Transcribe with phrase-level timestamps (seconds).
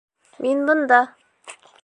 [0.45, 1.01] —Мин бында.